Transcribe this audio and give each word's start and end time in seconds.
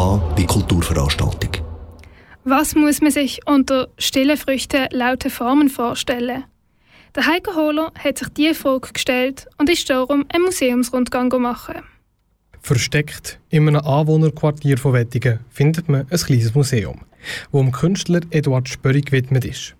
Wie 0.00 0.46
Kulturveranstaltung. 0.46 1.50
Was 2.44 2.74
muss 2.74 3.02
man 3.02 3.10
sich 3.10 3.40
unter 3.44 3.88
stille 3.98 4.38
Früchte 4.38 4.88
laute 4.92 5.28
Formen 5.28 5.68
vorstellen? 5.68 6.44
Der 7.14 7.26
Heiko 7.26 7.54
Hohler 7.54 7.92
hat 8.02 8.16
sich 8.16 8.28
diese 8.30 8.54
Frage 8.54 8.94
gestellt 8.94 9.46
und 9.58 9.68
ist 9.68 9.90
darum 9.90 10.24
einen 10.32 10.44
Museumsrundgang 10.44 11.28
machen. 11.42 11.82
Versteckt 12.62 13.40
in 13.50 13.68
einem 13.68 13.82
Anwohnerquartier 13.84 14.78
von 14.78 14.94
Wettigen 14.94 15.40
findet 15.50 15.90
man 15.90 16.06
ein 16.10 16.18
kleines 16.18 16.54
Museum, 16.54 17.00
das 17.52 17.60
dem 17.60 17.70
Künstler 17.70 18.20
Eduard 18.30 18.70
Spörri 18.70 19.02
gewidmet 19.02 19.44
ist. 19.44 19.76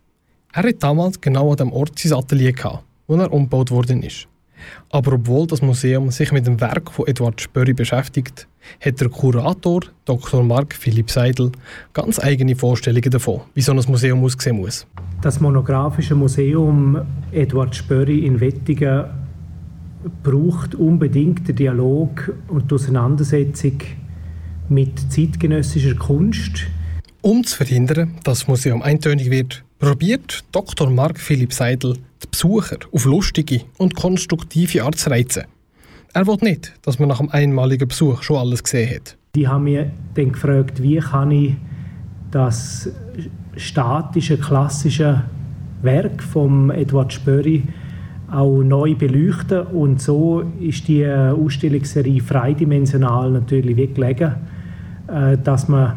Er 0.52 0.64
hat 0.64 0.82
damals 0.82 1.18
genau 1.22 1.52
an 1.52 1.56
dem 1.56 1.72
Ort 1.72 1.98
sein 1.98 2.12
Atelier 2.12 2.52
gehabt, 2.52 2.84
wo 3.06 3.16
er 3.16 3.32
umgebaut 3.32 3.70
worden 3.70 4.02
ist. 4.02 4.28
Aber 4.90 5.12
obwohl 5.12 5.46
das 5.46 5.62
Museum 5.62 6.10
sich 6.10 6.32
mit 6.32 6.46
dem 6.46 6.60
Werk 6.60 6.90
von 6.90 7.06
Eduard 7.06 7.40
Spörri 7.40 7.72
beschäftigt, 7.72 8.48
hat 8.84 9.00
der 9.00 9.08
Kurator 9.08 9.80
Dr. 10.04 10.42
Mark 10.42 10.74
Philipp 10.74 11.10
Seidel 11.10 11.52
ganz 11.92 12.18
eigene 12.18 12.56
Vorstellungen 12.56 13.10
davon, 13.10 13.40
wie 13.54 13.62
so 13.62 13.72
ein 13.72 13.82
Museum 13.88 14.22
aussehen 14.24 14.56
muss. 14.56 14.86
Das 15.22 15.40
monographische 15.40 16.14
Museum 16.14 17.00
Eduard 17.32 17.74
Spörri 17.74 18.26
in 18.26 18.40
Wettigen 18.40 19.04
braucht 20.22 20.74
unbedingt 20.74 21.46
den 21.48 21.56
Dialog 21.56 22.34
und 22.48 22.70
die 22.70 22.74
Auseinandersetzung 22.74 23.78
mit 24.68 25.12
zeitgenössischer 25.12 25.94
Kunst. 25.94 26.66
Um 27.22 27.44
zu 27.44 27.56
verhindern, 27.56 28.14
dass 28.24 28.40
das 28.40 28.48
Museum 28.48 28.82
eintönig 28.82 29.30
wird, 29.30 29.62
probiert 29.78 30.44
Dr. 30.52 30.88
Mark 30.88 31.18
Philipp 31.18 31.52
Seidel 31.52 31.96
die 32.22 32.28
Besucher 32.30 32.78
auf 32.92 33.04
lustige 33.04 33.62
und 33.78 33.94
konstruktive 33.94 34.84
Art 34.84 34.96
zu 34.96 35.10
reizen. 35.10 35.44
Er 36.12 36.26
will 36.26 36.38
nicht, 36.40 36.72
dass 36.82 36.98
man 36.98 37.08
nach 37.08 37.20
einem 37.20 37.30
einmaligen 37.30 37.88
Besuch 37.88 38.22
schon 38.22 38.36
alles 38.36 38.62
gesehen 38.62 38.96
hat. 38.96 39.16
Die 39.34 39.46
haben 39.46 39.64
mir 39.64 39.90
dann 40.14 40.32
gefragt, 40.32 40.82
wie 40.82 40.98
kann 40.98 41.30
ich 41.30 41.54
das 42.30 42.90
statische, 43.56 44.38
klassische 44.38 45.22
Werk 45.82 46.22
von 46.22 46.70
Edward 46.70 47.12
Spöri 47.12 47.62
auch 48.30 48.62
neu 48.62 48.94
beleuchten. 48.94 49.66
Und 49.68 50.00
so 50.00 50.42
ist 50.60 50.88
die 50.88 51.06
Ausstellungsserie 51.06 52.20
freidimensional 52.20 53.30
natürlich 53.30 53.76
wie 53.76 53.88
gelegen, 53.88 54.34
äh, 55.08 55.36
dass 55.38 55.68
man 55.68 55.94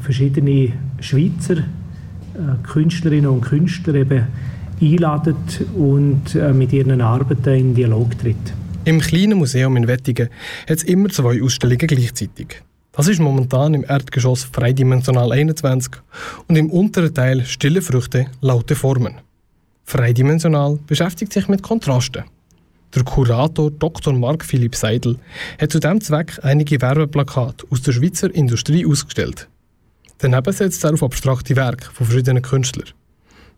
verschiedene 0.00 0.72
Schweizer 1.00 1.58
äh, 1.58 1.62
Künstlerinnen 2.62 3.30
und 3.30 3.42
Künstler 3.42 3.94
eben 3.94 4.26
einladet 4.80 5.64
und 5.76 6.34
äh, 6.34 6.52
mit 6.52 6.72
ihren 6.72 7.00
Arbeiten 7.00 7.54
in 7.54 7.74
Dialog 7.74 8.18
tritt. 8.18 8.54
Im 8.84 9.00
kleinen 9.00 9.38
Museum 9.38 9.76
in 9.76 9.88
Wettigen 9.88 10.28
hat 10.68 10.78
es 10.78 10.82
immer 10.82 11.08
zwei 11.08 11.42
Ausstellungen 11.42 11.86
gleichzeitig. 11.86 12.62
Das 12.92 13.08
ist 13.08 13.20
momentan 13.20 13.74
im 13.74 13.84
Erdgeschoss 13.84 14.44
Freidimensional 14.44 15.32
21 15.32 15.92
und 16.46 16.56
im 16.56 16.70
unteren 16.70 17.12
Teil 17.12 17.44
Stille 17.44 17.82
Früchte, 17.82 18.26
laute 18.40 18.76
Formen. 18.76 19.14
Freidimensional 19.84 20.78
beschäftigt 20.86 21.32
sich 21.32 21.48
mit 21.48 21.62
Kontrasten. 21.62 22.24
Der 22.94 23.02
Kurator 23.02 23.72
Dr. 23.72 24.12
Mark 24.12 24.44
Philipp 24.44 24.76
Seidel 24.76 25.16
hat 25.60 25.72
zu 25.72 25.80
diesem 25.80 26.00
Zweck 26.00 26.38
einige 26.42 26.80
Werbeplakate 26.80 27.66
aus 27.70 27.82
der 27.82 27.92
Schweizer 27.92 28.32
Industrie 28.32 28.86
ausgestellt. 28.86 29.48
Daneben 30.18 30.52
setzt 30.52 30.84
er 30.84 30.94
auf 30.94 31.02
abstrakte 31.02 31.56
Werke 31.56 31.90
von 31.92 32.06
verschiedenen 32.06 32.42
Künstlern. 32.42 32.88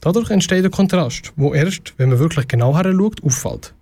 Dadurch 0.06 0.30
entsteht 0.30 0.64
ein 0.64 0.70
Kontrast, 0.70 1.32
wo 1.34 1.52
erst, 1.52 1.94
wenn 1.96 2.10
man 2.10 2.20
wirklich 2.20 2.46
genau 2.46 2.76
heranschaut, 2.76 3.24
auffällt. 3.24 3.74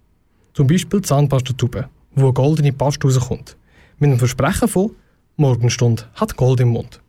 Zum 0.55 0.67
Beispiel 0.67 1.03
die 1.03 1.07
Zahnpastatube, 1.07 1.91
wo 2.15 2.25
eine 2.25 2.33
goldene 2.33 2.73
Paste 2.73 3.07
rauskommt. 3.07 3.59
Mit 3.99 4.11
dem 4.11 4.19
Versprechen 4.19 4.67
von 4.67 4.93
Morgenstunde 5.37 6.05
hat 6.15 6.35
Gold 6.35 6.61
im 6.61 6.69
Mund. 6.71 7.03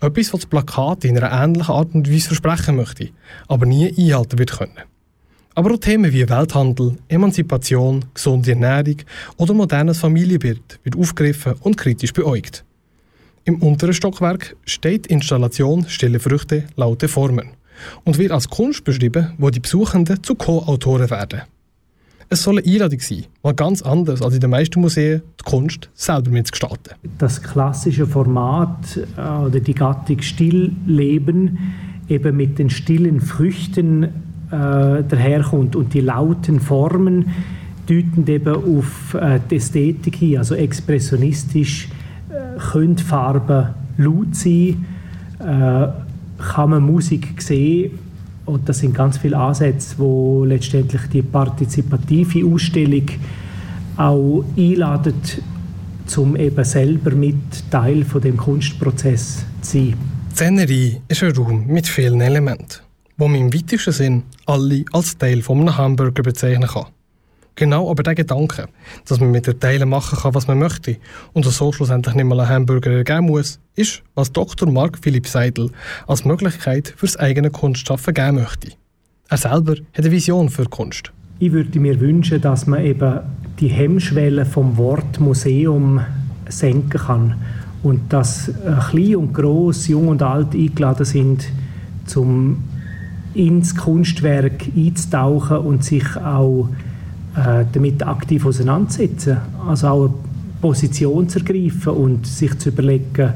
Etwas, 0.00 0.32
was 0.32 0.40
das 0.40 0.46
Plakat 0.46 1.04
in 1.04 1.18
einer 1.18 1.32
ähnlichen 1.32 1.74
Art 1.74 1.94
und 1.94 2.10
Weise 2.10 2.28
versprechen 2.28 2.76
möchte, 2.76 3.10
aber 3.46 3.66
nie 3.66 3.92
einhalten 3.94 4.38
wird 4.38 4.56
können. 4.56 4.78
Aber 5.54 5.74
auch 5.74 5.78
Themen 5.78 6.10
wie 6.10 6.26
Welthandel, 6.26 6.96
Emanzipation, 7.08 8.06
gesunde 8.14 8.52
Ernährung 8.52 9.02
oder 9.36 9.52
modernes 9.52 9.98
Familienbild 9.98 10.80
wird 10.82 10.96
aufgegriffen 10.96 11.56
und 11.60 11.76
kritisch 11.76 12.14
beäugt. 12.14 12.64
Im 13.44 13.60
unteren 13.60 13.92
Stockwerk 13.92 14.56
steht 14.64 15.10
die 15.10 15.12
Installation 15.12 15.86
Stille 15.90 16.20
Früchte, 16.20 16.64
laute 16.76 17.06
Formen 17.06 17.50
und 18.04 18.18
wird 18.18 18.32
als 18.32 18.48
Kunst 18.48 18.84
beschrieben, 18.84 19.32
wo 19.38 19.50
die 19.50 19.60
Besuchenden 19.60 20.22
zu 20.22 20.34
Co-Autoren 20.34 21.10
werden. 21.10 21.42
Es 22.28 22.42
soll 22.42 22.58
eine 22.58 22.66
Einladung 22.66 22.98
sein, 22.98 23.24
mal 23.44 23.54
ganz 23.54 23.82
anders 23.82 24.20
als 24.20 24.34
in 24.34 24.40
den 24.40 24.50
meisten 24.50 24.80
Museen 24.80 25.22
die 25.40 25.44
Kunst 25.44 25.88
selber 25.94 26.30
mitzugestalten. 26.30 26.94
Das 27.18 27.40
klassische 27.40 28.06
Format 28.06 28.98
äh, 29.16 29.20
oder 29.20 29.60
die 29.60 29.74
Gattung 29.74 30.20
Stillleben 30.20 31.58
eben 32.08 32.36
mit 32.36 32.58
den 32.58 32.68
stillen 32.70 33.20
Früchten 33.20 34.02
äh, 34.02 34.08
daherkommt 34.50 35.76
und 35.76 35.94
die 35.94 36.00
lauten 36.00 36.60
Formen 36.60 37.26
deuten 37.88 38.26
eben 38.26 38.54
auf 38.54 39.14
äh, 39.14 39.38
die 39.48 39.56
Ästhetik 39.56 40.16
hin, 40.16 40.38
also 40.38 40.54
expressionistisch 40.54 41.88
äh, 42.28 42.58
können 42.58 42.98
Farben 42.98 43.68
laut 43.98 44.34
sein, 44.34 44.84
äh, 45.38 45.88
kann 46.38 46.70
man 46.70 46.82
Musik 46.82 47.40
sehen 47.40 47.98
und 48.44 48.68
das 48.68 48.78
sind 48.78 48.94
ganz 48.94 49.18
viele 49.18 49.36
Ansätze, 49.36 49.96
wo 49.98 50.44
letztendlich 50.44 51.02
die 51.12 51.22
partizipative 51.22 52.46
Ausstellung 52.46 53.06
auch 53.96 54.44
einladen, 54.56 55.14
um 56.16 56.36
eben 56.36 56.64
selber 56.64 57.10
mit 57.10 57.70
Teil 57.70 58.04
von 58.04 58.20
dem 58.20 58.36
Kunstprozess 58.36 59.44
zu 59.60 59.78
sein. 59.78 59.94
Szenerie 60.32 61.00
ist 61.08 61.22
ein 61.22 61.32
Raum 61.32 61.66
mit 61.66 61.86
vielen 61.86 62.20
Elementen, 62.20 62.80
wo 63.16 63.26
man 63.26 63.40
im 63.40 63.54
weitesten 63.54 63.92
Sinn 63.92 64.22
alle 64.44 64.84
als 64.92 65.16
Teil 65.16 65.42
von 65.42 65.60
einem 65.60 65.76
Hamburger 65.76 66.22
bezeichnen 66.22 66.68
kann. 66.68 66.86
Genau 67.56 67.90
aber 67.90 68.02
der 68.02 68.14
Gedanke, 68.14 68.68
dass 69.08 69.18
man 69.18 69.30
mit 69.30 69.46
den 69.46 69.58
Teilen 69.58 69.88
machen 69.88 70.18
kann, 70.18 70.34
was 70.34 70.46
man 70.46 70.58
möchte 70.58 70.98
und 71.32 71.46
so 71.46 71.72
schlussendlich 71.72 72.14
nicht 72.14 72.26
mal 72.26 72.38
einen 72.38 72.50
Hamburger 72.50 72.90
ergeben 72.90 73.26
muss, 73.26 73.58
ist, 73.74 74.02
was 74.14 74.30
Dr. 74.30 74.70
Mark 74.70 74.98
Philipp 75.00 75.26
Seidel 75.26 75.70
als 76.06 76.26
Möglichkeit 76.26 76.92
fürs 76.96 77.16
eigene 77.16 77.50
Kunstschaffen 77.50 78.12
geben 78.12 78.36
möchte. 78.36 78.72
Er 79.28 79.38
selber 79.38 79.72
hat 79.72 79.80
eine 79.96 80.10
Vision 80.10 80.50
für 80.50 80.66
Kunst. 80.66 81.12
Ich 81.38 81.50
würde 81.50 81.80
mir 81.80 81.98
wünschen, 81.98 82.42
dass 82.42 82.66
man 82.66 82.84
eben 82.84 83.20
die 83.58 83.68
Hemmschwelle 83.68 84.44
vom 84.44 84.76
Wort 84.76 85.18
Museum 85.18 86.00
senken 86.48 87.00
kann 87.00 87.34
und 87.82 88.12
dass 88.12 88.50
klein 88.90 89.16
und 89.16 89.32
groß, 89.32 89.88
jung 89.88 90.08
und 90.08 90.22
alt 90.22 90.54
eingeladen 90.54 91.06
sind, 91.06 91.46
zum 92.04 92.64
ins 93.32 93.74
Kunstwerk 93.76 94.64
einzutauchen 94.74 95.58
und 95.58 95.84
sich 95.84 96.16
auch 96.16 96.68
äh, 97.36 97.64
damit 97.70 98.06
aktiv 98.06 98.46
auseinandersetzen. 98.46 99.36
Also 99.68 99.88
auch 99.88 100.04
eine 100.04 100.14
Position 100.62 101.28
zu 101.28 101.38
ergreifen 101.40 101.92
und 101.92 102.26
sich 102.26 102.58
zu 102.58 102.70
überlegen, 102.70 103.34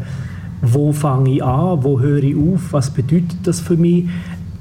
wo 0.63 0.93
fange 0.93 1.35
ich 1.35 1.45
an, 1.45 1.83
wo 1.83 2.01
höre 2.01 2.23
ich 2.23 2.37
auf, 2.37 2.73
was 2.73 2.91
bedeutet 2.91 3.37
das 3.45 3.61
für 3.61 3.77
mich. 3.77 4.07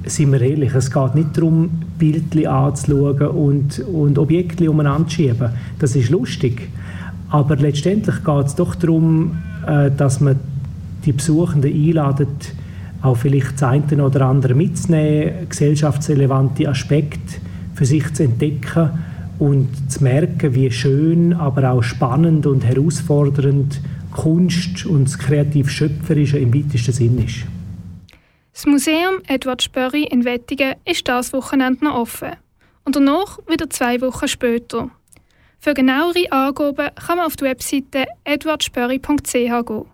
Sind 0.06 0.32
wir 0.32 0.42
ehrlich, 0.42 0.74
es 0.74 0.92
geht 0.92 1.16
nicht 1.16 1.38
darum, 1.38 1.70
Bildchen 1.98 2.48
anzuschauen 2.48 3.28
und, 3.28 3.80
und 3.80 4.18
Objekte 4.18 4.70
umeinander 4.70 5.08
zu 5.08 5.16
schieben. 5.16 5.50
Das 5.78 5.96
ist 5.96 6.10
lustig. 6.10 6.70
Aber 7.30 7.56
letztendlich 7.58 8.24
geht 8.24 8.46
es 8.46 8.56
doch 8.56 8.76
darum, 8.76 9.38
äh, 9.68 9.92
dass 9.92 10.20
man 10.20 10.38
die 11.06 11.14
Besuchenden 11.14 11.72
einladet, 11.72 12.54
auch 13.02 13.16
vielleicht 13.16 13.54
das 13.62 13.64
eine 13.64 14.04
oder 14.04 14.26
andere 14.26 14.54
mitzunehmen, 14.54 15.48
gesellschaftsrelevante 15.48 16.68
Aspekte 16.68 17.40
für 17.74 17.86
sich 17.86 18.14
zu 18.14 18.24
entdecken 18.24 18.90
und 19.40 19.70
zu 19.90 20.04
merken, 20.04 20.54
wie 20.54 20.70
schön, 20.70 21.34
aber 21.34 21.72
auch 21.72 21.82
spannend 21.82 22.46
und 22.46 22.66
herausfordernd 22.66 23.82
Kunst 24.12 24.86
und 24.86 25.06
das 25.06 25.18
kreativ-schöpferische 25.18 26.38
im 26.38 26.54
weitesten 26.54 26.92
Sinn 26.92 27.24
ist. 27.24 27.46
Das 28.54 28.66
Museum 28.66 29.22
Edward 29.28 29.62
Spörri 29.62 30.04
in 30.04 30.26
Wettigen 30.26 30.76
ist 30.86 31.08
das 31.08 31.32
Wochenende 31.32 31.86
noch 31.86 31.96
offen 31.96 32.32
und 32.84 32.96
danach 32.96 33.40
wieder 33.48 33.70
zwei 33.70 34.02
Wochen 34.02 34.28
später. 34.28 34.90
Für 35.60 35.74
genauere 35.74 36.32
Angaben 36.32 36.90
kann 36.96 37.18
man 37.18 37.26
auf 37.26 37.36
die 37.36 37.46
Webseite 37.46 38.06
edwardspörri.ch 38.24 39.32
gehen. 39.32 39.86